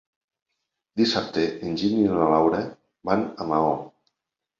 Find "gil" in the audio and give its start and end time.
1.81-1.99